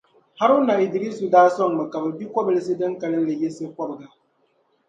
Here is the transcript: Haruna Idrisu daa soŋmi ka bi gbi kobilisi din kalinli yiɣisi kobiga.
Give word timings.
Haruna 0.39 0.73
Idrisu 0.85 1.25
daa 1.33 1.47
soŋmi 1.55 1.83
ka 1.91 1.97
bi 2.03 2.09
gbi 2.15 2.25
kobilisi 2.33 2.73
din 2.79 2.93
kalinli 3.01 3.33
yiɣisi 3.39 3.65
kobiga. 3.75 4.07